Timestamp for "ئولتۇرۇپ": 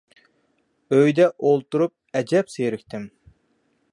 1.49-2.19